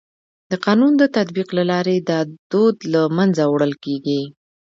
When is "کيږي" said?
3.83-4.21